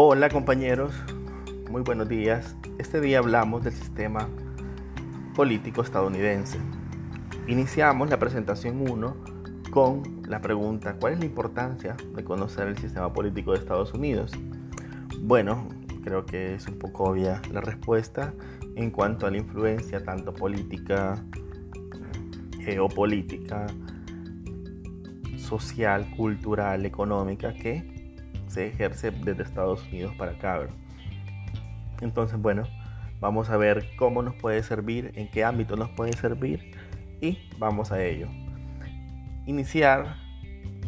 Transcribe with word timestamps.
Hola 0.00 0.28
compañeros, 0.28 0.92
muy 1.68 1.82
buenos 1.82 2.08
días. 2.08 2.54
Este 2.78 3.00
día 3.00 3.18
hablamos 3.18 3.64
del 3.64 3.72
sistema 3.72 4.28
político 5.34 5.82
estadounidense. 5.82 6.56
Iniciamos 7.48 8.08
la 8.08 8.16
presentación 8.16 8.88
1 8.88 9.16
con 9.72 10.22
la 10.28 10.40
pregunta, 10.40 10.94
¿cuál 11.00 11.14
es 11.14 11.18
la 11.18 11.24
importancia 11.24 11.96
de 12.14 12.22
conocer 12.22 12.68
el 12.68 12.78
sistema 12.78 13.12
político 13.12 13.50
de 13.50 13.58
Estados 13.58 13.92
Unidos? 13.92 14.30
Bueno, 15.20 15.68
creo 16.04 16.24
que 16.24 16.54
es 16.54 16.68
un 16.68 16.78
poco 16.78 17.02
obvia 17.10 17.42
la 17.50 17.60
respuesta 17.60 18.34
en 18.76 18.92
cuanto 18.92 19.26
a 19.26 19.32
la 19.32 19.38
influencia 19.38 20.04
tanto 20.04 20.32
política, 20.32 21.24
geopolítica, 22.60 23.66
social, 25.38 26.08
cultural, 26.16 26.86
económica 26.86 27.52
que 27.52 27.97
se 28.48 28.68
ejerce 28.68 29.10
desde 29.10 29.42
Estados 29.42 29.84
Unidos 29.86 30.14
para 30.16 30.32
acá. 30.32 30.66
Entonces, 32.00 32.40
bueno, 32.40 32.64
vamos 33.20 33.50
a 33.50 33.56
ver 33.56 33.84
cómo 33.96 34.22
nos 34.22 34.34
puede 34.36 34.62
servir, 34.62 35.12
en 35.14 35.30
qué 35.30 35.44
ámbito 35.44 35.76
nos 35.76 35.90
puede 35.90 36.12
servir 36.12 36.72
y 37.20 37.38
vamos 37.58 37.92
a 37.92 38.02
ello. 38.02 38.28
Iniciar 39.46 40.16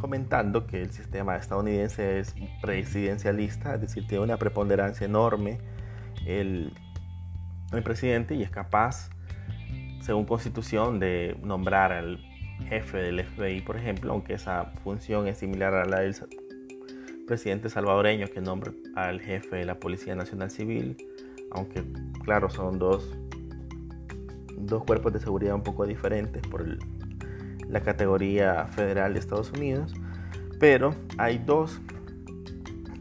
comentando 0.01 0.67
que 0.67 0.81
el 0.81 0.91
sistema 0.91 1.37
estadounidense 1.37 2.21
es 2.21 2.35
presidencialista, 2.63 3.75
es 3.75 3.83
decir, 3.83 4.07
tiene 4.07 4.25
una 4.25 4.39
preponderancia 4.39 5.05
enorme 5.05 5.59
el, 6.27 6.73
el 7.73 7.83
presidente 7.83 8.35
y 8.35 8.43
es 8.43 8.51
capaz, 8.51 9.11
según 10.01 10.25
constitución, 10.25 10.99
de 10.99 11.37
nombrar 11.43 11.93
al 11.93 12.19
jefe 12.69 12.99
del 12.99 13.25
FBI, 13.25 13.61
por 13.63 13.77
ejemplo, 13.77 14.13
aunque 14.13 14.35
esa 14.35 14.67
función 14.83 15.27
es 15.27 15.39
similar 15.39 15.75
a 15.75 15.85
la 15.85 16.01
del 16.01 16.15
presidente 17.31 17.71
salvadoreño 17.71 18.27
que 18.27 18.41
nombra 18.41 18.73
al 18.97 19.21
jefe 19.21 19.55
de 19.55 19.65
la 19.65 19.79
Policía 19.79 20.17
Nacional 20.17 20.51
Civil, 20.51 20.97
aunque 21.53 21.85
claro 22.25 22.51
son 22.51 22.81
dos, 22.81 23.09
dos 24.59 24.83
cuerpos 24.83 25.13
de 25.13 25.21
seguridad 25.21 25.55
un 25.55 25.63
poco 25.63 25.87
diferentes 25.87 26.43
por 26.49 26.67
la 27.69 27.81
categoría 27.85 28.67
federal 28.67 29.13
de 29.13 29.21
Estados 29.21 29.53
Unidos, 29.53 29.95
pero 30.59 30.97
hay 31.19 31.39
dos 31.39 31.81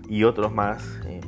y 0.07 0.23
otros 0.25 0.53
más 0.53 1.00
eh, 1.07 1.22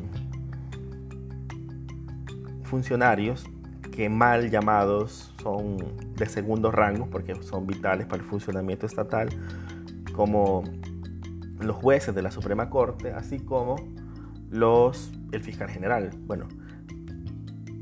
funcionarios 2.61 3.45
que 3.91 4.09
mal 4.09 4.51
llamados 4.51 5.33
son 5.41 5.77
de 6.17 6.27
segundo 6.27 6.69
rango 6.69 7.07
porque 7.09 7.33
son 7.41 7.65
vitales 7.65 8.05
para 8.05 8.21
el 8.21 8.29
funcionamiento 8.29 8.85
estatal, 8.85 9.29
como 10.13 10.63
los 11.63 11.75
jueces 11.75 12.13
de 12.15 12.21
la 12.21 12.31
Suprema 12.31 12.69
Corte, 12.69 13.11
así 13.11 13.39
como 13.39 13.75
los, 14.49 15.11
el 15.31 15.41
fiscal 15.41 15.69
general. 15.69 16.11
Bueno, 16.25 16.47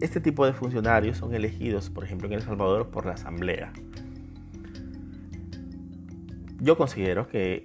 este 0.01 0.21
tipo 0.21 0.45
de 0.45 0.53
funcionarios 0.53 1.17
son 1.17 1.33
elegidos, 1.33 1.89
por 1.89 2.03
ejemplo, 2.03 2.27
en 2.27 2.33
El 2.33 2.41
Salvador 2.41 2.89
por 2.89 3.05
la 3.05 3.13
Asamblea. 3.13 3.73
Yo 6.61 6.77
considero 6.77 7.27
que 7.27 7.63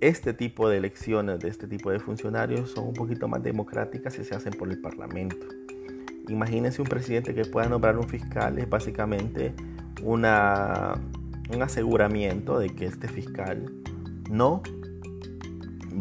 este 0.00 0.34
tipo 0.34 0.68
de 0.68 0.78
elecciones 0.78 1.38
de 1.38 1.48
este 1.48 1.68
tipo 1.68 1.90
de 1.92 2.00
funcionarios 2.00 2.70
son 2.70 2.88
un 2.88 2.94
poquito 2.94 3.28
más 3.28 3.42
democráticas 3.42 4.14
si 4.14 4.24
se 4.24 4.34
hacen 4.34 4.52
por 4.52 4.68
el 4.68 4.80
Parlamento. 4.80 5.46
Imagínense 6.28 6.82
un 6.82 6.88
presidente 6.88 7.34
que 7.34 7.44
pueda 7.44 7.68
nombrar 7.68 7.96
un 7.98 8.08
fiscal, 8.08 8.58
es 8.58 8.68
básicamente 8.68 9.54
una, 10.02 10.94
un 11.54 11.62
aseguramiento 11.62 12.58
de 12.58 12.70
que 12.70 12.86
este 12.86 13.06
fiscal 13.06 13.72
no 14.30 14.62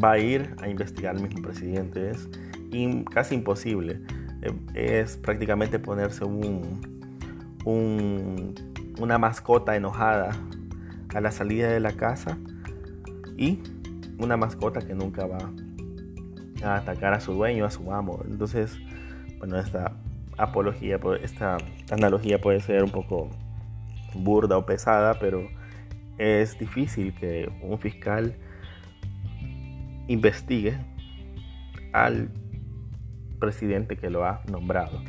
va 0.04 0.14
a 0.14 0.20
ir 0.20 0.56
a 0.62 0.68
investigar 0.68 1.16
al 1.16 1.22
mismo 1.22 1.42
presidente. 1.42 2.12
Es 2.12 2.30
casi 3.14 3.36
imposible. 3.36 4.02
Eh, 4.42 5.02
es 5.02 5.18
prácticamente 5.18 5.80
ponerse 5.80 6.26
un, 6.26 6.82
una 9.00 9.18
mascota 9.18 9.76
enojada 9.76 10.32
a 11.14 11.22
la 11.22 11.32
salida 11.32 11.70
de 11.70 11.80
la 11.80 11.92
casa 11.94 12.38
y 13.38 13.60
una 14.18 14.38
mascota 14.38 14.82
que 14.82 14.94
nunca 14.94 15.26
va 15.26 15.52
a 16.64 16.78
atacar 16.78 17.14
a 17.14 17.20
su 17.20 17.34
dueño, 17.34 17.66
a 17.66 17.72
su 17.72 17.92
amo. 17.92 18.22
Entonces, 18.26 18.78
bueno, 19.40 19.58
esta 19.58 19.94
apología, 20.38 21.00
esta 21.22 21.58
analogía 21.92 22.40
puede 22.40 22.60
ser 22.62 22.84
un 22.84 22.92
poco 22.92 23.30
burda 24.14 24.58
o 24.58 24.66
pesada, 24.66 25.20
pero 25.20 25.48
es 26.18 26.58
difícil 26.60 27.14
que 27.16 27.52
un 27.62 27.80
fiscal 27.80 28.36
investigue 30.12 30.78
al 31.94 32.30
presidente 33.40 33.98
que 33.98 34.10
lo 34.10 34.26
ha 34.26 34.42
nombrado. 34.50 35.02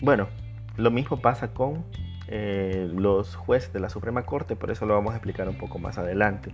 Bueno, 0.00 0.28
lo 0.76 0.90
mismo 0.90 1.20
pasa 1.20 1.52
con 1.52 1.84
eh, 2.28 2.90
los 2.94 3.36
jueces 3.36 3.72
de 3.72 3.80
la 3.80 3.88
Suprema 3.90 4.24
Corte, 4.24 4.56
por 4.56 4.70
eso 4.70 4.86
lo 4.86 4.94
vamos 4.94 5.12
a 5.12 5.16
explicar 5.16 5.48
un 5.48 5.58
poco 5.58 5.78
más 5.78 5.98
adelante. 5.98 6.52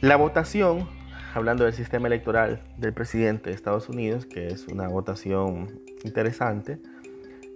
La 0.00 0.16
votación, 0.16 0.88
hablando 1.34 1.64
del 1.64 1.74
sistema 1.74 2.08
electoral 2.08 2.62
del 2.76 2.92
presidente 2.92 3.50
de 3.50 3.56
Estados 3.56 3.88
Unidos, 3.88 4.26
que 4.26 4.48
es 4.48 4.66
una 4.68 4.88
votación 4.88 5.80
interesante, 6.04 6.78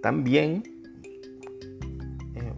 también 0.02 0.62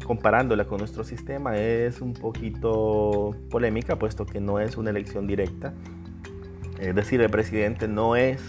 comparándola 0.08 0.64
con 0.64 0.78
nuestro 0.78 1.04
sistema 1.04 1.58
es 1.58 2.00
un 2.00 2.14
poquito 2.14 3.36
polémica, 3.50 3.98
puesto 3.98 4.24
que 4.24 4.41
no 4.41 4.58
es 4.58 4.78
una 4.78 4.88
elección 4.88 5.26
directa. 5.26 5.74
Es 6.80 6.94
decir, 6.94 7.20
el 7.20 7.28
presidente 7.28 7.88
no 7.88 8.16
es 8.16 8.41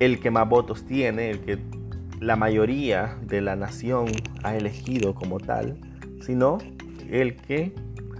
el 0.00 0.18
que 0.18 0.32
más 0.32 0.48
votos 0.48 0.84
tiene, 0.84 1.30
el 1.30 1.38
que 1.38 1.58
la 2.18 2.34
mayoría 2.34 3.16
de 3.22 3.40
la 3.42 3.54
nación 3.54 4.06
ha 4.42 4.56
elegido 4.56 5.14
como 5.14 5.38
tal, 5.38 5.78
sino 6.20 6.58
el 7.08 7.36
que 7.36 7.72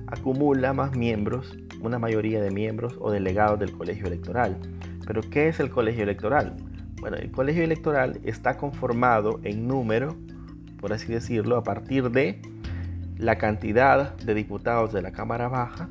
acumula 0.07 0.73
más 0.73 0.97
miembros, 0.97 1.59
una 1.81 1.99
mayoría 1.99 2.41
de 2.41 2.53
miembros 2.53 2.97
o 3.01 3.11
delegados 3.11 3.59
del 3.59 3.73
colegio 3.73 4.07
electoral. 4.07 4.57
Pero 5.05 5.21
¿qué 5.23 5.49
es 5.49 5.59
el 5.59 5.69
colegio 5.69 6.05
electoral? 6.05 6.55
Bueno, 7.01 7.17
el 7.17 7.33
colegio 7.33 7.65
electoral 7.65 8.21
está 8.23 8.57
conformado 8.57 9.41
en 9.43 9.67
número 9.67 10.15
por 10.81 10.93
así 10.93 11.13
decirlo, 11.13 11.57
a 11.57 11.65
partir 11.65 12.11
de 12.11 12.41
la 13.19 13.37
cantidad 13.37 14.17
de 14.17 14.35
diputados 14.35 14.93
de 14.93 15.03
la 15.03 15.13
Cámara 15.13 15.49
Baja 15.49 15.89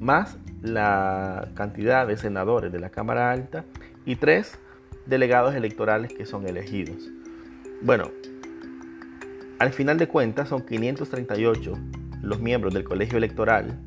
más 0.00 0.38
la 0.62 1.48
cantidad 1.54 2.06
de 2.06 2.16
senadores 2.16 2.72
de 2.72 2.78
la 2.78 2.90
Cámara 2.90 3.30
Alta 3.30 3.64
y 4.06 4.16
tres 4.16 4.58
delegados 5.06 5.54
electorales 5.54 6.12
que 6.12 6.26
son 6.26 6.46
elegidos. 6.46 7.10
Bueno, 7.82 8.10
al 9.58 9.72
final 9.72 9.98
de 9.98 10.08
cuentas 10.08 10.48
son 10.48 10.62
538 10.62 11.74
los 12.22 12.40
miembros 12.40 12.72
del 12.72 12.84
colegio 12.84 13.18
electoral, 13.18 13.80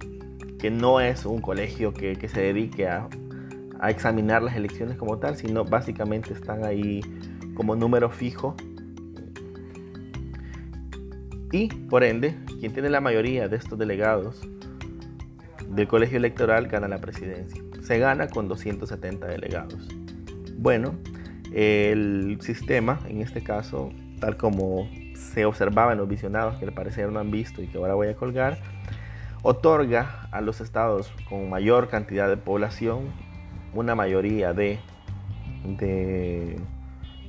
que 0.60 0.70
no 0.70 1.00
es 1.00 1.26
un 1.26 1.42
colegio 1.42 1.94
que, 1.94 2.16
se 2.28 2.42
dedique 2.42 2.88
a, 2.88 3.08
a 3.80 3.90
examinar 3.90 4.44
las 4.44 4.56
elecciones 4.56 4.98
como 4.98 5.18
tal, 5.18 5.36
sino 5.36 5.66
básicamente 5.66 6.34
están 6.34 6.64
ahí 6.64 7.02
como 7.56 7.76
número 7.76 8.12
fijo 8.12 8.56
y, 11.52 11.70
por 11.70 12.04
ende, 12.04 12.36
quien 12.60 12.74
tiene 12.74 12.90
la 12.90 13.02
mayoría 13.02 13.48
de 13.48 13.56
estos 13.56 13.80
delegados 13.80 14.42
del 15.70 15.88
colegio 15.88 16.18
electoral 16.18 16.68
gana 16.68 16.88
la 16.88 17.00
presidencia. 17.00 17.62
Se 17.82 18.00
gana 18.00 18.28
con 18.28 18.48
270 18.48 19.28
delegados. 19.28 19.88
Bueno, 20.58 20.96
el 21.54 22.38
sistema, 22.42 23.00
en 23.08 23.22
este 23.22 23.44
caso, 23.44 23.92
tal 24.20 24.38
como 24.38 24.90
se 25.14 25.46
observaba 25.46 25.94
en 25.94 26.00
los 26.00 26.08
visionados 26.08 26.58
que 26.58 26.66
al 26.66 26.74
parecer 26.74 27.12
no 27.12 27.20
han 27.20 27.32
visto 27.32 27.62
y 27.62 27.68
que 27.68 27.78
ahora 27.78 27.94
voy 27.94 28.08
a 28.08 28.16
colgar, 28.16 28.58
otorga 29.42 30.28
a 30.32 30.42
los 30.42 30.62
estados 30.62 31.12
con 31.30 31.50
mayor 31.50 31.90
cantidad 31.90 32.28
de 32.28 32.38
población 32.38 33.12
una 33.74 33.96
mayoría 33.96 34.54
de, 34.54 34.80
de 35.64 36.60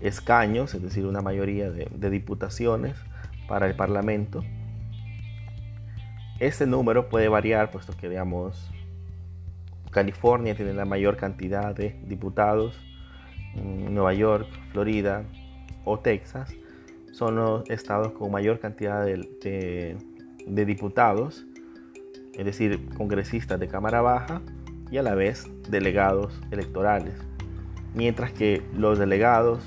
escaños, 0.01 0.75
es 0.75 0.83
decir, 0.83 1.07
una 1.07 1.21
mayoría 1.21 1.71
de, 1.71 1.89
de 1.95 2.11
diputaciones 2.11 2.97
para 3.49 3.67
el 3.67 3.75
Parlamento. 3.75 4.45
Este 6.39 6.67
número 6.67 7.09
puede 7.09 7.29
variar, 7.29 7.71
puesto 7.71 7.97
que, 7.97 8.09
digamos, 8.09 8.71
California 9.91 10.55
tiene 10.55 10.75
la 10.75 10.85
mayor 10.85 11.17
cantidad 11.17 11.75
de 11.75 11.97
diputados, 12.05 12.79
mm, 13.55 13.93
Nueva 13.93 14.15
York, 14.15 14.47
Florida 14.71 15.25
o 15.85 15.99
Texas 15.99 16.55
son 17.19 17.35
los 17.35 17.69
estados 17.69 18.13
con 18.13 18.31
mayor 18.31 18.61
cantidad 18.61 19.05
de, 19.05 19.97
de 20.47 20.65
diputados, 20.65 21.45
es 22.35 22.45
decir, 22.45 22.89
congresistas 22.97 23.59
de 23.59 23.67
Cámara 23.67 24.01
Baja 24.03 24.41
y 24.93 24.99
a 24.99 25.03
la 25.03 25.17
vez 25.17 25.51
delegados 25.69 26.41
electorales. 26.53 27.15
Mientras 27.93 28.31
que 28.31 28.63
los 28.73 29.01
delegados 29.01 29.65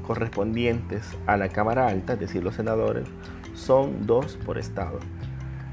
correspondientes 0.00 1.16
a 1.26 1.36
la 1.36 1.48
Cámara 1.48 1.88
Alta, 1.88 2.14
es 2.14 2.20
decir, 2.20 2.42
los 2.42 2.54
senadores, 2.54 3.08
son 3.54 4.06
dos 4.06 4.36
por 4.44 4.58
estado. 4.58 4.98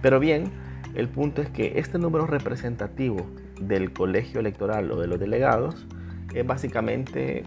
Pero 0.01 0.19
bien, 0.19 0.51
el 0.95 1.09
punto 1.09 1.41
es 1.41 1.49
que 1.49 1.79
este 1.79 1.99
número 1.99 2.27
representativo 2.27 3.27
del 3.59 3.91
colegio 3.93 4.39
electoral 4.39 4.91
o 4.91 4.99
de 4.99 5.07
los 5.07 5.19
delegados 5.19 5.87
es 6.33 6.45
básicamente 6.45 7.43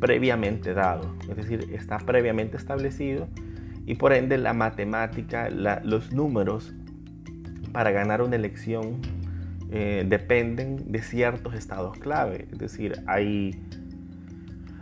previamente 0.00 0.72
dado, 0.72 1.14
es 1.28 1.36
decir, 1.36 1.68
está 1.72 1.98
previamente 1.98 2.56
establecido 2.56 3.28
y 3.84 3.96
por 3.96 4.12
ende 4.12 4.38
la 4.38 4.54
matemática, 4.54 5.50
los 5.50 6.12
números 6.12 6.72
para 7.72 7.90
ganar 7.90 8.22
una 8.22 8.36
elección 8.36 9.00
eh, 9.70 10.04
dependen 10.08 10.90
de 10.90 11.02
ciertos 11.02 11.54
estados 11.54 11.98
clave, 11.98 12.48
es 12.50 12.58
decir, 12.58 12.94
hay 13.06 13.62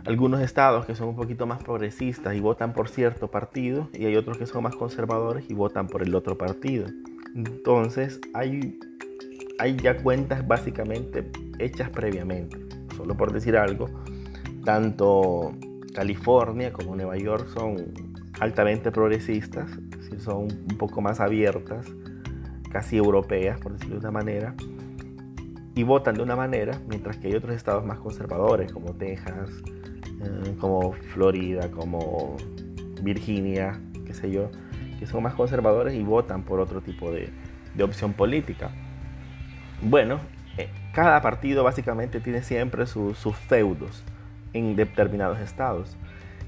algunos 0.05 0.41
estados 0.41 0.85
que 0.85 0.95
son 0.95 1.09
un 1.09 1.15
poquito 1.15 1.45
más 1.45 1.63
progresistas 1.63 2.35
y 2.35 2.39
votan 2.39 2.73
por 2.73 2.89
cierto 2.89 3.29
partido 3.29 3.89
y 3.93 4.05
hay 4.05 4.15
otros 4.15 4.37
que 4.37 4.45
son 4.45 4.63
más 4.63 4.75
conservadores 4.75 5.49
y 5.49 5.53
votan 5.53 5.87
por 5.87 6.01
el 6.01 6.15
otro 6.15 6.37
partido. 6.37 6.87
Entonces 7.35 8.19
hay, 8.33 8.79
hay 9.59 9.75
ya 9.75 9.97
cuentas 9.97 10.47
básicamente 10.47 11.29
hechas 11.59 11.89
previamente. 11.89 12.57
Solo 12.95 13.15
por 13.15 13.31
decir 13.31 13.57
algo, 13.57 13.89
tanto 14.65 15.53
California 15.93 16.73
como 16.73 16.95
Nueva 16.95 17.17
York 17.17 17.47
son 17.53 17.93
altamente 18.39 18.91
progresistas, 18.91 19.69
son 20.19 20.43
un 20.43 20.77
poco 20.77 21.01
más 21.01 21.19
abiertas, 21.19 21.85
casi 22.71 22.97
europeas, 22.97 23.59
por 23.59 23.73
decirlo 23.73 23.95
de 23.95 23.99
una 24.01 24.11
manera, 24.11 24.55
y 25.75 25.83
votan 25.83 26.15
de 26.15 26.23
una 26.23 26.35
manera, 26.35 26.79
mientras 26.87 27.17
que 27.17 27.27
hay 27.27 27.35
otros 27.35 27.55
estados 27.55 27.85
más 27.85 27.99
conservadores, 27.99 28.71
como 28.71 28.93
Texas, 28.95 29.49
eh, 30.21 30.55
como 30.59 30.93
Florida, 30.93 31.69
como 31.71 32.37
Virginia, 33.01 33.79
qué 34.05 34.13
sé 34.13 34.31
yo, 34.31 34.49
que 34.99 35.05
son 35.05 35.23
más 35.23 35.33
conservadores 35.33 35.93
y 35.93 36.03
votan 36.03 36.43
por 36.43 36.59
otro 36.59 36.81
tipo 36.81 37.11
de, 37.11 37.31
opción 37.81 38.13
política. 38.13 38.71
Bueno, 39.81 40.19
eh, 40.57 40.67
cada 40.93 41.21
partido 41.21 41.63
básicamente 41.63 42.19
tiene 42.19 42.43
siempre 42.43 42.85
sus 42.85 43.35
feudos 43.47 44.03
en 44.53 44.75
determinados 44.75 45.39
estados. 45.39 45.95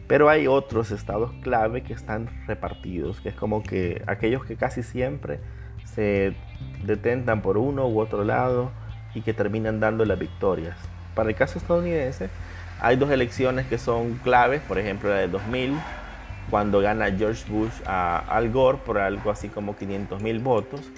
Pero 0.07 0.27
hay 0.27 0.47
otros 0.47 0.91
estados 0.91 1.31
clave 1.41 1.83
que 1.83 1.93
están 1.93 2.29
repartidos, 2.45 3.21
que 3.21 3.29
es 3.29 3.35
como 3.35 3.63
que 3.63 4.03
aquellos 4.07 4.43
que 4.43 4.57
casi 4.57 4.83
siempre 4.83 5.39
se 5.85 6.35
detentan 6.83 7.41
por 7.41 7.57
uno 7.57 7.87
u 7.87 7.99
otro 7.99 8.25
lado 8.25 8.71
y 9.13 9.21
que 9.21 9.33
terminan 9.33 9.79
dando 9.79 10.03
las 10.03 10.19
victorias. 10.19 10.77
Para 11.15 11.29
el 11.29 11.35
caso 11.35 11.59
estadounidense, 11.59 12.29
hay 12.81 12.95
dos 12.97 13.11
elecciones 13.11 13.67
que 13.67 13.77
son 13.77 14.15
claves, 14.15 14.61
por 14.61 14.79
ejemplo 14.79 15.09
la 15.09 15.17
de 15.17 15.27
2000, 15.27 15.73
cuando 16.49 16.81
gana 16.81 17.11
George 17.11 17.49
Bush 17.49 17.71
a 17.85 18.17
Al 18.17 18.51
Gore 18.51 18.79
por 18.85 18.97
algo 18.97 19.31
así 19.31 19.47
como 19.47 19.75
500 19.75 20.21
mil 20.21 20.39
votos, 20.39 20.91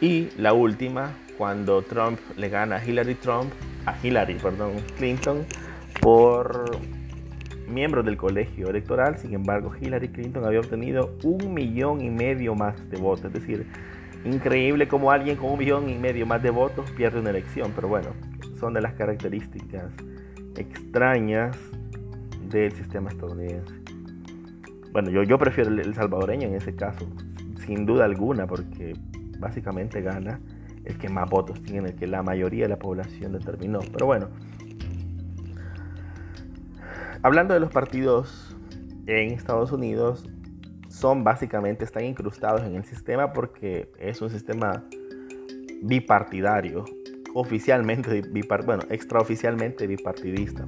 y 0.00 0.28
la 0.38 0.52
última, 0.52 1.10
cuando 1.36 1.82
Trump 1.82 2.20
le 2.36 2.48
gana 2.48 2.76
a 2.76 2.84
Hillary 2.84 3.16
Trump, 3.16 3.52
a 3.84 3.94
Hillary, 4.00 4.34
perdón, 4.34 4.74
Clinton, 4.96 5.44
por 6.00 6.78
miembros 7.66 8.04
del 8.04 8.16
colegio 8.16 8.68
electoral. 8.70 9.18
Sin 9.18 9.34
embargo, 9.34 9.72
Hillary 9.78 10.08
Clinton 10.08 10.44
había 10.44 10.60
obtenido 10.60 11.16
un 11.24 11.52
millón 11.52 12.00
y 12.00 12.10
medio 12.10 12.54
más 12.54 12.88
de 12.90 12.96
votos. 12.96 13.26
Es 13.26 13.32
decir, 13.32 13.66
increíble 14.24 14.86
como 14.86 15.10
alguien 15.10 15.36
con 15.36 15.50
un 15.50 15.58
millón 15.58 15.88
y 15.88 15.94
medio 15.96 16.26
más 16.26 16.42
de 16.42 16.50
votos 16.50 16.88
pierde 16.92 17.20
una 17.20 17.30
elección. 17.30 17.72
Pero 17.74 17.88
bueno, 17.88 18.10
son 18.60 18.74
de 18.74 18.80
las 18.80 18.94
características 18.94 19.84
extrañas 20.58 21.56
del 22.50 22.72
sistema 22.72 23.10
estadounidense. 23.10 23.74
Bueno, 24.92 25.10
yo, 25.10 25.38
prefiero 25.38 25.70
el 25.70 25.94
salvadoreño 25.94 26.48
en 26.48 26.54
ese 26.54 26.74
caso, 26.74 27.06
sin 27.64 27.86
duda 27.86 28.04
alguna, 28.04 28.46
porque 28.46 28.94
básicamente 29.38 30.00
gana 30.00 30.40
el 30.84 30.96
que 30.98 31.08
más 31.08 31.28
votos 31.28 31.62
tiene, 31.62 31.90
el 31.90 31.94
que 31.94 32.06
la 32.06 32.22
mayoría 32.22 32.64
de 32.64 32.70
la 32.70 32.78
población 32.78 33.32
determinó. 33.32 33.80
Pero 33.92 34.06
bueno, 34.06 34.28
Hablando 37.20 37.52
de 37.52 37.58
los 37.58 37.72
partidos 37.72 38.56
en 39.06 39.32
Estados 39.32 39.72
Unidos, 39.72 40.24
son 40.88 41.24
básicamente, 41.24 41.84
están 41.84 42.04
incrustados 42.04 42.62
en 42.62 42.76
el 42.76 42.84
sistema 42.84 43.32
porque 43.32 43.90
es 43.98 44.22
un 44.22 44.30
sistema 44.30 44.84
bipartidario, 45.82 46.84
oficialmente, 47.40 48.22
bueno, 48.66 48.82
extraoficialmente 48.90 49.86
bipartidista. 49.86 50.66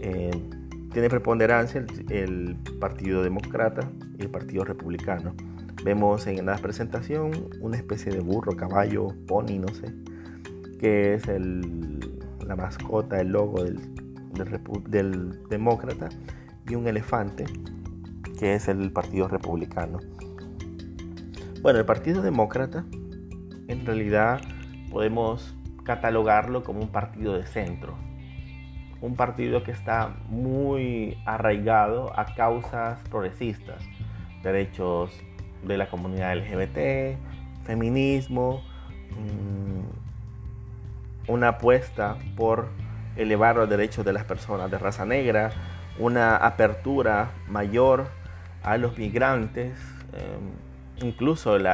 Eh, 0.00 0.30
tiene 0.92 1.08
preponderancia 1.08 1.86
el, 2.10 2.56
Partido 2.80 3.22
Demócrata 3.22 3.88
y 4.18 4.22
el 4.22 4.30
Partido 4.30 4.64
Republicano. 4.64 5.34
Vemos 5.84 6.26
en 6.26 6.44
la 6.46 6.56
presentación 6.56 7.30
una 7.60 7.76
especie 7.76 8.10
de 8.10 8.18
burro, 8.18 8.56
caballo, 8.56 9.08
pony, 9.28 9.60
no 9.60 9.68
sé, 9.68 9.94
que 10.80 11.14
es 11.14 11.22
la 11.28 12.56
mascota, 12.56 13.20
el 13.20 13.28
logo 13.28 13.62
del 13.62 13.78
del, 14.88 15.48
demócrata 15.48 16.08
y 16.68 16.74
un 16.74 16.86
elefante 16.86 17.44
que 18.38 18.54
es 18.54 18.68
el 18.68 18.90
Partido 18.92 19.28
Republicano. 19.28 19.98
Bueno, 21.62 21.78
el 21.78 21.84
Partido 21.84 22.22
Demócrata 22.22 22.84
en 23.68 23.86
realidad 23.86 24.40
podemos 24.90 25.57
catalogarlo 25.88 26.64
como 26.64 26.80
un 26.80 26.90
partido 26.90 27.32
de 27.32 27.46
centro, 27.46 27.94
un 29.00 29.16
partido 29.16 29.62
que 29.62 29.70
está 29.70 30.14
muy 30.28 31.16
arraigado 31.24 32.12
a 32.14 32.34
causas 32.34 33.00
progresistas, 33.08 33.82
derechos 34.42 35.18
de 35.62 35.78
la 35.78 35.88
comunidad 35.88 36.36
LGBT, 36.36 37.16
feminismo, 37.64 38.62
mm, 39.12 39.80
una 41.32 41.48
apuesta 41.48 42.18
por 42.36 42.68
elevar 43.16 43.56
los 43.56 43.70
derechos 43.70 44.04
de 44.04 44.12
las 44.12 44.24
personas 44.24 44.70
de 44.70 44.76
raza 44.76 45.06
negra, 45.06 45.52
una 45.98 46.36
apertura 46.36 47.30
mayor 47.48 48.08
a 48.62 48.76
los 48.76 48.98
migrantes, 48.98 49.72
em, 50.12 50.52
incluso 51.08 51.56
el 51.56 51.64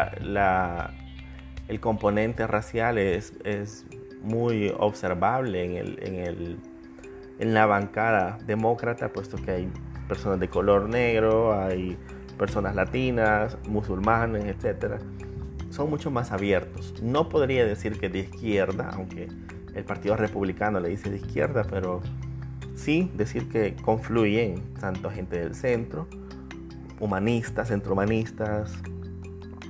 componente 1.81 2.47
racial 2.47 2.99
es, 2.99 3.33
muy 4.25 4.73
observable 4.79 5.65
en, 5.65 6.17
el, 6.17 6.59
en, 7.39 7.55
la 7.55 7.67
bancada 7.67 8.39
demócrata, 8.47 9.13
puesto 9.13 9.37
que 9.37 9.51
hay 9.51 9.69
personas 10.09 10.41
de 10.41 10.49
color 10.49 10.89
negro, 10.89 11.59
hay 11.61 11.97
personas 12.39 12.75
latinas, 12.75 13.59
musulmanes, 13.69 14.45
etc. 14.45 15.01
Son 15.71 15.91
mucho 15.91 16.11
más 16.11 16.33
abiertos. 16.33 16.95
No 17.03 17.29
podría 17.29 17.65
decir 17.65 17.99
que 17.99 18.09
de 18.09 18.21
izquierda, 18.21 18.91
aunque 18.95 19.29
el 19.75 19.85
Partido 19.85 20.17
Republicano 20.17 20.81
le 20.81 20.89
dice 20.89 21.11
de 21.11 21.17
izquierda, 21.17 21.65
pero 21.69 22.01
sí 22.75 23.11
decir 23.15 23.49
que 23.49 23.77
confluyen 23.77 24.75
tanto 24.81 25.11
gente 25.11 25.39
del 25.39 25.55
centro, 25.55 26.09
humanistas, 27.01 27.69
centrohumanistas, 27.69 28.73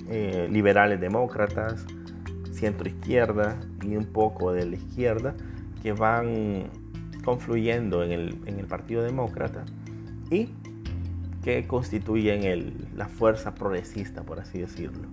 eh, 0.09 0.49
liberales 0.51 1.01
demócratas, 1.01 1.87
centro 2.55 2.89
izquierda 2.89 3.59
y 3.83 3.97
un 3.97 4.07
poco 4.07 4.53
de 4.53 4.67
la 4.67 4.77
izquierda 4.77 5.35
que 5.83 5.93
van 5.93 6.71
confluyendo 7.25 8.03
en 8.03 8.13
el, 8.13 8.67
Partido 8.69 9.03
Demócrata 9.03 9.65
y 10.31 10.49
que 11.43 11.67
constituyen 11.67 12.89
la 12.97 13.09
fuerza 13.09 13.55
progresista, 13.55 14.23
por 14.23 14.41
así 14.41 14.61
decirlo. 14.61 15.09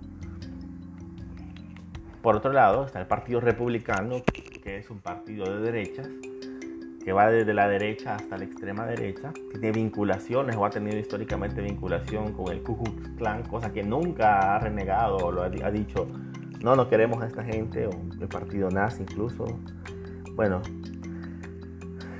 Por 2.22 2.36
otro 2.36 2.52
lado 2.52 2.86
está 2.86 3.00
el 3.00 3.06
Partido 3.06 3.40
Republicano, 3.40 4.22
que 4.62 4.78
es 4.78 4.90
un 4.90 4.98
partido 4.98 5.44
de 5.44 5.60
derechas, 5.60 6.08
que 7.04 7.12
va 7.12 7.30
desde 7.30 7.52
la 7.52 7.68
derecha 7.68 8.14
hasta 8.14 8.38
la 8.38 8.44
extrema 8.44 8.86
derecha, 8.86 9.32
tiene 9.50 9.72
vinculaciones 9.72 10.56
o 10.56 10.64
ha 10.64 10.70
tenido 10.70 10.98
históricamente 10.98 11.60
vinculación 11.60 12.32
con 12.32 12.52
el 12.52 12.62
Ku 12.62 12.82
Klux 12.82 13.08
Klan, 13.18 13.42
cosa 13.42 13.72
que 13.72 13.82
nunca 13.82 14.54
ha 14.54 14.58
renegado 14.60 15.32
lo 15.32 15.42
ha, 15.42 15.70
dicho, 15.70 16.08
no, 16.62 16.76
no 16.76 16.88
queremos 16.88 17.22
a 17.22 17.26
esta 17.26 17.42
gente, 17.44 17.86
o 17.86 17.90
el 18.20 18.28
partido 18.28 18.70
nazi 18.70 19.02
incluso. 19.02 19.44
Bueno, 20.34 20.62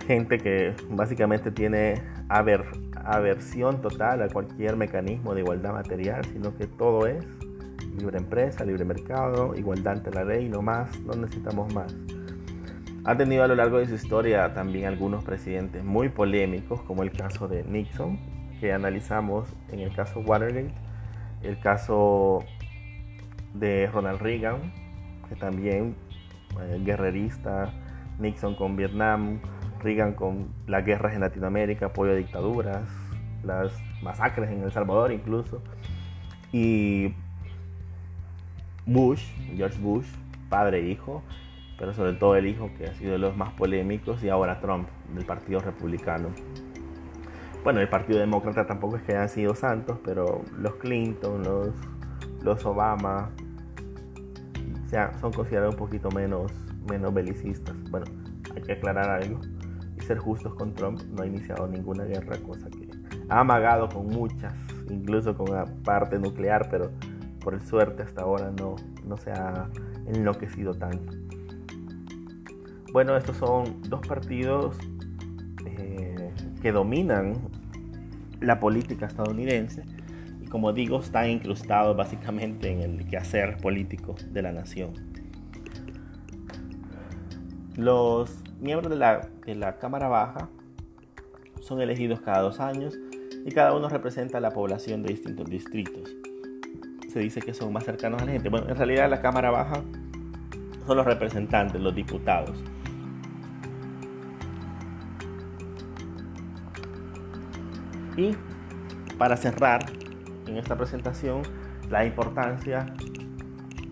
gente 0.07 0.39
que 0.39 0.75
básicamente 0.91 1.51
tiene 1.51 2.03
aversión 2.29 3.81
total 3.81 4.23
a 4.23 4.29
cualquier 4.29 4.77
mecanismo 4.77 5.35
de 5.35 5.41
igualdad 5.41 5.73
material, 5.73 6.25
sino 6.25 6.57
que 6.57 6.67
todo 6.67 7.07
es 7.07 7.25
libre 7.99 8.19
empresa, 8.19 8.65
libre 8.65 8.85
mercado, 8.85 9.55
igualdad 9.55 9.95
ante 9.95 10.11
la 10.11 10.25
ley, 10.25 10.49
no 10.49 10.63
más, 10.63 10.99
no 11.01 11.15
necesitamos 11.15 11.73
más. 11.75 11.95
Ha 13.05 13.17
tenido 13.17 13.43
a 13.43 13.49
lo 13.49 13.57
largo 13.57 13.79
de 13.79 13.87
su 13.87 13.95
historia 13.95 14.55
también 14.55 14.87
algunos 14.87 15.25
presidentes 15.25 15.85
muy 15.85 16.09
polémicos, 16.09 16.81
como 16.83 17.03
el 17.03 17.11
caso 17.11 17.49
de 17.49 17.65
Nixon, 17.65 18.19
que 18.61 18.73
analizamos 18.73 19.49
en 19.71 19.81
el 19.81 19.95
caso 19.95 20.21
Watergate, 20.21 20.73
el 21.43 21.59
caso 21.59 22.45
de 23.55 23.87
Ronald 23.89 24.21
Reagan, 24.21 24.73
que 25.29 25.37
también 25.37 25.95
eh, 26.61 26.81
guerrerista, 26.85 27.73
Nixon 28.19 28.55
con 28.55 28.77
Vietnam, 28.77 29.41
Reagan 29.81 30.15
con 30.15 30.49
las 30.67 30.85
guerras 30.85 31.15
en 31.15 31.21
Latinoamérica, 31.21 31.87
apoyo 31.87 32.13
a 32.13 32.15
dictaduras, 32.15 32.83
las 33.43 33.73
masacres 34.03 34.51
en 34.51 34.63
El 34.63 34.73
Salvador 34.73 35.13
incluso, 35.13 35.63
y 36.53 37.15
Bush, 38.87 39.25
George 39.57 39.79
Bush, 39.81 40.07
padre 40.49 40.81
e 40.81 40.91
hijo, 40.91 41.23
pero 41.79 41.95
sobre 41.95 42.13
todo 42.13 42.37
el 42.37 42.47
hijo 42.47 42.71
que 42.77 42.87
ha 42.87 42.95
sido 42.95 43.13
de 43.13 43.19
los 43.19 43.37
más 43.37 43.53
polémicos 43.55 44.23
y 44.23 44.29
ahora 44.29 44.61
Trump 44.61 44.89
del 45.15 45.25
Partido 45.25 45.61
Republicano. 45.61 46.29
Bueno, 47.65 47.81
el 47.81 47.89
Partido 47.89 48.19
Demócrata 48.19 48.67
tampoco 48.67 48.97
es 48.97 49.03
que 49.03 49.13
hayan 49.13 49.29
sido 49.29 49.55
santos, 49.55 49.99
pero 50.05 50.43
los 50.59 50.75
Clinton, 50.77 51.43
los, 51.43 51.71
los 52.43 52.65
Obama, 52.67 53.31
son 55.21 55.33
considerados 55.33 55.75
un 55.75 55.79
poquito 55.79 56.11
menos, 56.11 56.53
menos 56.89 57.15
belicistas. 57.15 57.75
Bueno, 57.91 58.07
hay 58.55 58.63
que 58.63 58.73
aclarar 58.73 59.09
algo 59.09 59.41
y 59.97 60.01
ser 60.03 60.19
justos 60.19 60.55
con 60.55 60.75
Trump, 60.75 61.01
no 61.11 61.23
ha 61.23 61.27
iniciado 61.27 61.67
ninguna 61.67 62.05
guerra, 62.05 62.37
cosa 62.39 62.69
que 62.69 62.91
ha 63.29 63.41
amagado 63.41 63.89
con 63.89 64.09
muchas, 64.09 64.53
incluso 64.91 65.35
con 65.37 65.55
la 65.55 65.65
parte 65.85 66.19
nuclear, 66.19 66.69
pero 66.71 66.91
por 67.41 67.61
suerte 67.63 68.03
hasta 68.03 68.23
ahora 68.23 68.51
no, 68.51 68.77
no 69.07 69.17
se 69.17 69.33
ha 69.33 69.69
enloquecido 70.07 70.75
tanto. 70.75 71.15
Bueno, 72.93 73.17
estos 73.17 73.39
son 73.39 73.81
dos 73.89 74.07
partidos 74.07 74.77
eh, 75.65 76.31
que 76.61 76.73
dominan 76.73 77.33
la 78.41 78.61
política 78.61 79.07
estadounidense 79.07 79.83
como 80.53 80.75
digo 80.75 81.01
están 81.01 81.31
incrustados 81.31 81.97
básicamente 81.97 82.71
en 82.71 82.83
el 82.83 83.09
quehacer 83.09 83.57
político 83.57 84.17
de 84.33 84.43
la 84.43 84.53
nación. 84.53 84.93
Los 87.75 88.37
miembros 88.61 88.91
de 88.91 88.99
la, 88.99 89.31
de 89.47 89.55
la 89.55 89.79
Cámara 89.79 90.09
Baja 90.09 90.51
son 91.63 91.81
elegidos 91.81 92.21
cada 92.21 92.43
dos 92.43 92.61
años 92.61 92.99
y 93.47 93.51
cada 93.51 93.75
uno 93.75 93.89
representa 93.89 94.37
a 94.37 94.41
la 94.43 94.51
población 94.51 95.03
de 95.03 95.15
distintos 95.15 95.49
distritos. 95.49 96.15
Se 97.11 97.19
dice 97.19 97.41
que 97.41 97.55
son 97.55 97.73
más 97.73 97.85
cercanos 97.85 98.21
a 98.21 98.27
la 98.27 98.33
gente. 98.33 98.51
Bueno, 98.51 98.69
en 98.69 98.77
realidad 98.77 99.09
la 99.09 99.23
Cámara 99.23 99.51
Baja 99.51 99.83
son 100.87 100.99
los 100.99 101.07
representantes, 101.07 101.81
los 101.81 101.95
diputados. 101.95 102.63
Y 108.19 108.37
para 109.17 109.39
cerrar 109.39 110.02
en 110.53 110.59
esta 110.59 110.77
presentación, 110.77 111.43
la 111.91 112.05
importancia 112.05 112.95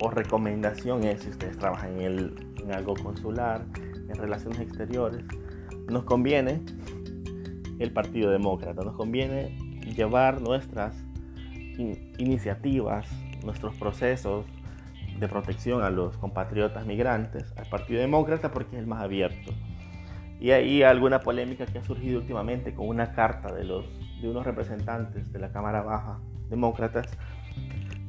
o 0.00 0.10
recomendación 0.10 1.04
es, 1.04 1.22
si 1.22 1.30
ustedes 1.30 1.58
trabajan 1.58 1.96
en, 1.96 2.00
el, 2.00 2.52
en 2.62 2.72
algo 2.72 2.94
consular, 2.94 3.64
en 3.76 4.14
relaciones 4.14 4.60
exteriores, 4.60 5.24
nos 5.88 6.04
conviene 6.04 6.62
el 7.78 7.92
Partido 7.92 8.30
Demócrata. 8.30 8.82
Nos 8.82 8.96
conviene 8.96 9.56
llevar 9.96 10.40
nuestras 10.40 10.94
iniciativas, 12.18 13.08
nuestros 13.42 13.74
procesos 13.76 14.44
de 15.18 15.28
protección 15.28 15.82
a 15.82 15.90
los 15.90 16.16
compatriotas 16.18 16.86
migrantes 16.86 17.54
al 17.56 17.68
Partido 17.68 18.00
Demócrata 18.00 18.50
porque 18.50 18.76
es 18.76 18.80
el 18.80 18.86
más 18.86 19.02
abierto. 19.02 19.52
Y 20.38 20.52
hay 20.52 20.82
alguna 20.82 21.20
polémica 21.20 21.66
que 21.66 21.78
ha 21.78 21.84
surgido 21.84 22.20
últimamente 22.20 22.74
con 22.74 22.88
una 22.88 23.12
carta 23.12 23.54
de, 23.54 23.64
los, 23.64 23.86
de 24.20 24.28
unos 24.28 24.44
representantes 24.44 25.32
de 25.32 25.38
la 25.38 25.52
Cámara 25.52 25.82
Baja 25.82 26.18
demócratas 26.50 27.06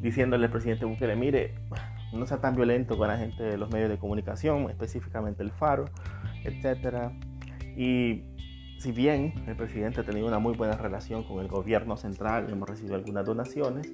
diciéndole 0.02 0.46
al 0.46 0.52
presidente 0.52 0.86
Bukele, 0.86 1.16
mire, 1.16 1.54
no 2.12 2.26
sea 2.26 2.42
tan 2.42 2.56
violento 2.56 2.98
con 2.98 3.08
la 3.08 3.18
gente 3.18 3.44
de 3.44 3.58
los 3.58 3.72
medios 3.72 3.90
de 3.90 3.98
comunicación, 3.98 4.70
específicamente 4.70 5.44
el 5.44 5.52
Faro, 5.52 5.86
etc. 6.44 7.12
Y 7.78 8.24
si 8.80 8.92
bien 8.92 9.34
el 9.48 9.56
presidente 9.56 10.02
ha 10.02 10.04
tenido 10.04 10.28
una 10.28 10.40
muy 10.40 10.56
buena 10.56 10.76
relación 10.76 11.24
con 11.24 11.40
el 11.40 11.48
gobierno 11.48 11.98
central, 11.98 12.48
hemos 12.50 12.68
recibido 12.68 12.96
algunas 12.96 13.26
donaciones, 13.26 13.92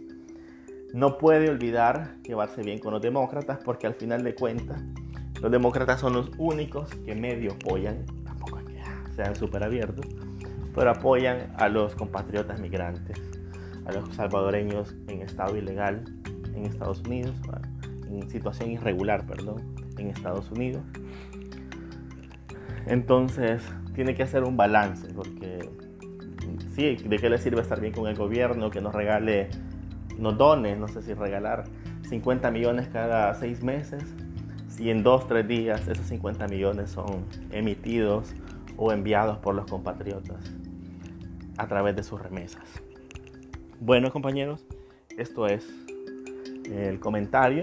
no 0.94 1.18
puede 1.18 1.50
olvidar 1.50 2.16
llevarse 2.24 2.62
bien 2.62 2.80
con 2.80 2.94
los 2.94 3.02
demócratas 3.02 3.60
porque 3.64 3.86
al 3.86 3.96
final 3.96 4.24
de 4.24 4.34
cuentas 4.34 4.82
los 5.42 5.52
demócratas 5.52 6.00
son 6.00 6.14
los 6.14 6.32
únicos 6.38 6.90
que 7.06 7.14
medio 7.14 7.52
apoyan, 7.52 8.06
tampoco 8.24 8.60
es 8.60 8.66
que 8.66 8.82
sean 9.16 9.36
súper 9.36 9.64
abiertos, 9.64 10.06
pero 10.74 10.92
apoyan 10.92 11.54
a 11.58 11.68
los 11.68 11.94
compatriotas 11.94 12.60
migrantes, 12.60 13.20
a 13.88 13.92
los 13.94 14.14
salvadoreños 14.16 14.96
en 15.08 15.22
estado 15.22 15.56
ilegal 15.56 16.04
en 16.54 16.66
Estados 16.66 17.02
Unidos, 17.02 17.36
en 18.10 18.30
situación 18.30 18.72
irregular, 18.72 19.26
perdón, 19.26 19.62
en 19.98 20.10
Estados 20.10 20.52
Unidos. 20.52 20.82
Entonces, 22.86 23.64
tiene 23.94 24.16
que 24.16 24.24
hacer 24.24 24.44
un 24.44 24.58
balance, 24.58 25.08
porque 25.14 25.70
sí, 26.76 26.96
¿de 26.96 27.18
qué 27.18 27.30
le 27.30 27.38
sirve 27.38 27.62
estar 27.62 27.80
bien 27.80 27.94
con 27.94 28.08
el 28.08 28.16
gobierno 28.16 28.70
que 28.70 28.82
nos 28.82 28.94
regale, 28.94 29.50
nos 30.18 30.38
done, 30.38 30.76
no 30.76 30.88
sé 30.88 31.02
si 31.02 31.14
regalar 31.14 31.66
50 32.10 32.52
millones 32.52 32.88
cada 32.88 33.34
seis 33.36 33.64
meses? 33.64 34.04
Si 34.68 34.90
en 34.90 35.04
dos, 35.04 35.28
tres 35.28 35.48
días 35.48 35.88
esos 35.88 36.06
50 36.06 36.48
millones 36.48 36.92
son 36.92 37.26
emitidos 37.52 38.34
o 38.78 38.92
enviados 38.92 39.38
por 39.40 39.56
los 39.56 39.66
compatriotas 39.66 40.54
a 41.58 41.68
través 41.68 41.96
de 41.96 42.04
sus 42.04 42.22
remesas. 42.22 42.64
Bueno, 43.80 44.12
compañeros, 44.12 44.66
esto 45.18 45.46
es 45.46 45.64
el 46.66 47.00
comentario 47.00 47.62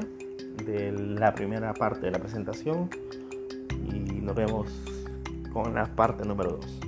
de 0.64 0.92
la 0.92 1.34
primera 1.34 1.74
parte 1.74 2.06
de 2.06 2.12
la 2.12 2.20
presentación 2.20 2.88
y 3.92 3.98
nos 4.20 4.36
vemos 4.36 4.70
con 5.52 5.74
la 5.74 5.86
parte 5.86 6.24
número 6.24 6.52
2. 6.52 6.83